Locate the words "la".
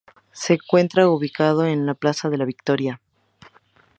1.85-1.93, 2.39-2.45